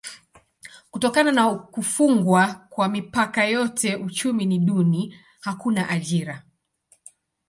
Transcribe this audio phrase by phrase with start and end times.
[0.91, 6.43] Kutokana na kufungwa kwa mipaka yote uchumi ni duni: hakuna ajira.